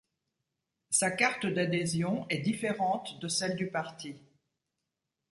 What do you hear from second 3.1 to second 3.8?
de celle du